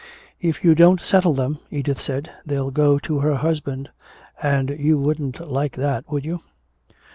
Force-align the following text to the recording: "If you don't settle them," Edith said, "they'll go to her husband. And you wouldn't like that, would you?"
"If 0.41 0.63
you 0.63 0.73
don't 0.73 0.99
settle 0.99 1.35
them," 1.35 1.59
Edith 1.69 2.01
said, 2.01 2.31
"they'll 2.43 2.71
go 2.71 2.97
to 2.97 3.19
her 3.19 3.35
husband. 3.35 3.91
And 4.41 4.71
you 4.79 4.97
wouldn't 4.97 5.47
like 5.47 5.75
that, 5.75 6.09
would 6.11 6.25
you?" 6.25 6.39